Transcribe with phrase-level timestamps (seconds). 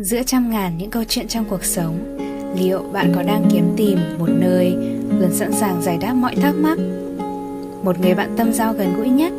[0.00, 2.16] Giữa trăm ngàn những câu chuyện trong cuộc sống,
[2.58, 4.70] liệu bạn có đang kiếm tìm một nơi
[5.18, 6.78] luôn sẵn sàng giải đáp mọi thắc mắc?
[7.84, 9.32] Một người bạn tâm giao gần gũi nhất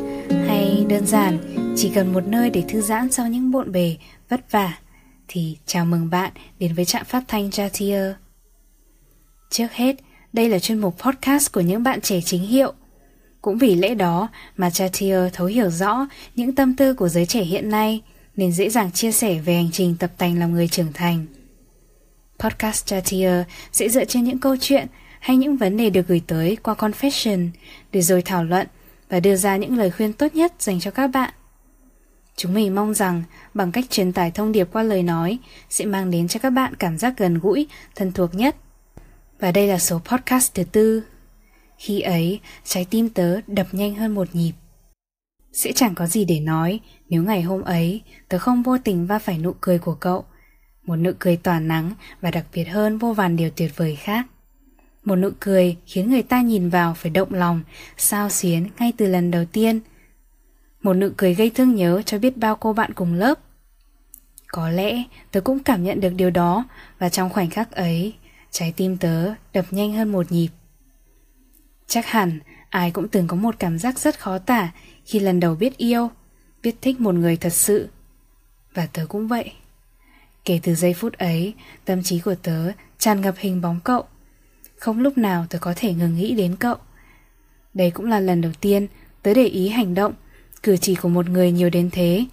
[0.47, 1.37] hay đơn giản
[1.75, 3.97] chỉ cần một nơi để thư giãn sau những bộn bề,
[4.29, 4.77] vất vả
[5.27, 8.13] thì chào mừng bạn đến với trạm phát thanh Jatier.
[9.49, 9.95] Trước hết,
[10.33, 12.73] đây là chuyên mục podcast của những bạn trẻ chính hiệu.
[13.41, 17.43] Cũng vì lẽ đó mà Jatier thấu hiểu rõ những tâm tư của giới trẻ
[17.43, 18.01] hiện nay–
[18.35, 21.25] nên dễ dàng chia sẻ về hành trình tập tành làm người trưởng thành.
[22.39, 24.87] Podcast Chatier sẽ dựa trên những câu chuyện
[25.19, 27.49] hay những vấn đề được gửi tới qua confession
[27.91, 28.67] để rồi thảo luận
[29.09, 31.33] và đưa ra những lời khuyên tốt nhất dành cho các bạn.
[32.35, 33.23] Chúng mình mong rằng
[33.53, 36.75] bằng cách truyền tải thông điệp qua lời nói sẽ mang đến cho các bạn
[36.75, 38.55] cảm giác gần gũi, thân thuộc nhất.
[39.39, 41.03] Và đây là số podcast thứ tư.
[41.77, 44.51] Khi ấy, trái tim tớ đập nhanh hơn một nhịp.
[45.53, 46.79] Sẽ chẳng có gì để nói
[47.09, 50.25] nếu ngày hôm ấy tớ không vô tình va phải nụ cười của cậu.
[50.83, 51.91] Một nụ cười tỏa nắng
[52.21, 54.25] và đặc biệt hơn vô vàn điều tuyệt vời khác.
[55.05, 57.61] Một nụ cười khiến người ta nhìn vào phải động lòng,
[57.97, 59.79] sao xuyến ngay từ lần đầu tiên.
[60.81, 63.39] Một nụ cười gây thương nhớ cho biết bao cô bạn cùng lớp.
[64.47, 66.65] Có lẽ tớ cũng cảm nhận được điều đó
[66.99, 68.13] và trong khoảnh khắc ấy,
[68.51, 70.49] trái tim tớ đập nhanh hơn một nhịp.
[71.91, 72.39] Chắc hẳn
[72.69, 74.71] ai cũng từng có một cảm giác rất khó tả
[75.05, 76.09] khi lần đầu biết yêu,
[76.63, 77.89] biết thích một người thật sự.
[78.73, 79.51] Và tớ cũng vậy.
[80.45, 81.53] Kể từ giây phút ấy,
[81.85, 84.03] tâm trí của tớ tràn ngập hình bóng cậu.
[84.77, 86.75] Không lúc nào tớ có thể ngừng nghĩ đến cậu.
[87.73, 88.87] Đây cũng là lần đầu tiên
[89.21, 90.13] tớ để ý hành động,
[90.63, 92.25] cử chỉ của một người nhiều đến thế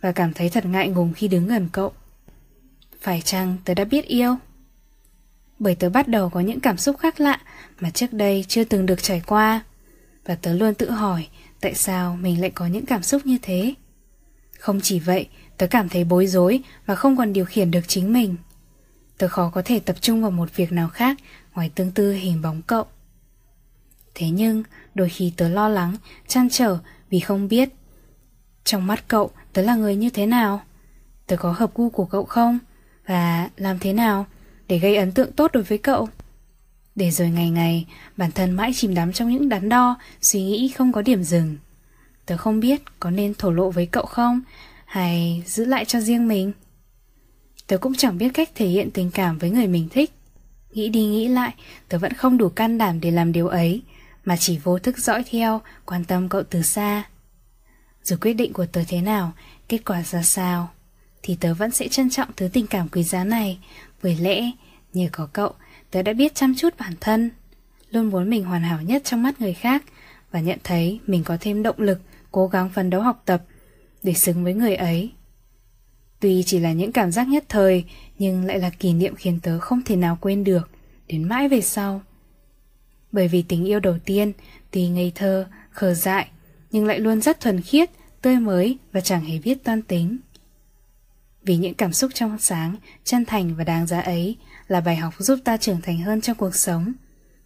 [0.00, 1.92] và cảm thấy thật ngại ngùng khi đứng gần cậu.
[3.00, 4.36] Phải chăng tớ đã biết yêu?
[5.62, 7.40] Bởi tớ bắt đầu có những cảm xúc khác lạ
[7.80, 9.62] mà trước đây chưa từng được trải qua.
[10.24, 11.28] Và tớ luôn tự hỏi
[11.62, 13.74] Tại sao mình lại có những cảm xúc như thế?
[14.58, 18.12] Không chỉ vậy, tớ cảm thấy bối rối và không còn điều khiển được chính
[18.12, 18.36] mình.
[19.18, 21.16] Tớ khó có thể tập trung vào một việc nào khác
[21.54, 22.84] ngoài tương tư hình bóng cậu.
[24.14, 24.62] Thế nhưng,
[24.94, 26.78] đôi khi tớ lo lắng, chăn trở
[27.10, 27.68] vì không biết.
[28.64, 30.62] Trong mắt cậu, tớ là người như thế nào?
[31.26, 32.58] Tớ có hợp gu của cậu không?
[33.06, 34.26] Và làm thế nào
[34.68, 36.08] để gây ấn tượng tốt đối với cậu?
[36.94, 37.86] Để rồi ngày ngày,
[38.16, 41.56] bản thân mãi chìm đắm trong những đắn đo, suy nghĩ không có điểm dừng.
[42.26, 44.40] Tớ không biết có nên thổ lộ với cậu không,
[44.84, 46.52] hay giữ lại cho riêng mình.
[47.66, 50.12] Tớ cũng chẳng biết cách thể hiện tình cảm với người mình thích.
[50.72, 51.54] Nghĩ đi nghĩ lại,
[51.88, 53.82] tớ vẫn không đủ can đảm để làm điều ấy,
[54.24, 57.04] mà chỉ vô thức dõi theo, quan tâm cậu từ xa.
[58.02, 59.32] Dù quyết định của tớ thế nào,
[59.68, 60.70] kết quả ra sao,
[61.22, 63.58] thì tớ vẫn sẽ trân trọng thứ tình cảm quý giá này,
[64.02, 64.50] bởi lẽ,
[64.94, 65.52] nhờ có cậu,
[65.90, 67.30] tớ đã biết chăm chút bản thân,
[67.90, 69.84] luôn muốn mình hoàn hảo nhất trong mắt người khác
[70.30, 73.44] và nhận thấy mình có thêm động lực, cố gắng phấn đấu học tập
[74.02, 75.12] để xứng với người ấy.
[76.20, 77.84] Tuy chỉ là những cảm giác nhất thời,
[78.18, 80.70] nhưng lại là kỷ niệm khiến tớ không thể nào quên được,
[81.08, 82.02] đến mãi về sau.
[83.12, 84.32] Bởi vì tình yêu đầu tiên,
[84.70, 86.28] tuy ngây thơ, khờ dại,
[86.70, 87.90] nhưng lại luôn rất thuần khiết,
[88.22, 90.18] tươi mới và chẳng hề biết toan tính
[91.44, 94.36] vì những cảm xúc trong sáng chân thành và đáng giá ấy
[94.68, 96.92] là bài học giúp ta trưởng thành hơn trong cuộc sống,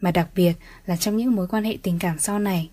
[0.01, 0.53] mà đặc biệt
[0.87, 2.71] là trong những mối quan hệ tình cảm sau này.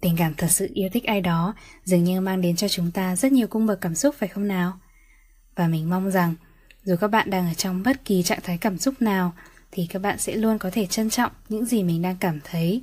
[0.00, 3.16] Tình cảm thật sự yêu thích ai đó dường như mang đến cho chúng ta
[3.16, 4.80] rất nhiều cung bậc cảm xúc phải không nào?
[5.54, 6.34] Và mình mong rằng
[6.82, 9.32] dù các bạn đang ở trong bất kỳ trạng thái cảm xúc nào
[9.70, 12.82] thì các bạn sẽ luôn có thể trân trọng những gì mình đang cảm thấy.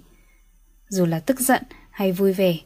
[0.90, 2.58] Dù là tức giận hay vui vẻ,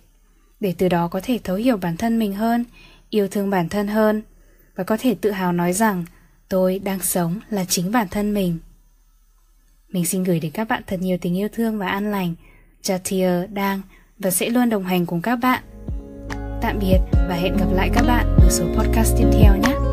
[0.59, 2.65] để từ đó có thể thấu hiểu bản thân mình hơn,
[3.09, 4.21] yêu thương bản thân hơn
[4.75, 6.05] và có thể tự hào nói rằng
[6.49, 8.57] Tôi đang sống là chính bản thân mình.
[9.89, 12.35] Mình xin gửi đến các bạn thật nhiều tình yêu thương và an lành.
[12.83, 13.81] Jatir đang
[14.19, 15.63] và sẽ luôn đồng hành cùng các bạn.
[16.61, 19.88] Tạm biệt và hẹn gặp lại các bạn ở số podcast tiếp theo nhé.